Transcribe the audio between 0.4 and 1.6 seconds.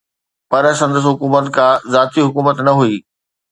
پر سندس حڪومت